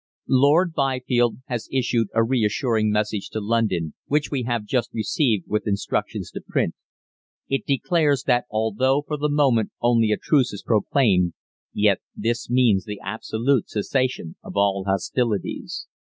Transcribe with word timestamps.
"Lord 0.27 0.73
Byfield 0.73 1.35
has 1.45 1.69
issued 1.71 2.07
a 2.15 2.23
reassuring 2.23 2.89
message 2.89 3.29
to 3.33 3.39
London, 3.39 3.93
which 4.07 4.31
we 4.31 4.41
have 4.47 4.65
just 4.65 4.91
received 4.95 5.47
with 5.47 5.67
instructions 5.67 6.31
to 6.31 6.41
print. 6.41 6.73
It 7.49 7.67
declares 7.67 8.23
that 8.23 8.45
although 8.49 9.03
for 9.05 9.15
the 9.15 9.29
moment 9.29 9.73
only 9.79 10.09
a 10.11 10.17
truce 10.17 10.53
is 10.53 10.63
proclaimed, 10.63 11.33
yet 11.71 11.99
this 12.15 12.49
means 12.49 12.85
the 12.85 12.99
absolute 13.03 13.69
cessation 13.69 14.37
of 14.43 14.57
all 14.57 14.85
hostilities. 14.87 15.85